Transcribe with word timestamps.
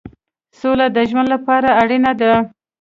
سوله 0.59 0.87
د 0.95 0.97
ژوند 1.09 1.27
لپاره 1.33 1.69
اړینه 1.81 2.11
ده. 2.19 2.33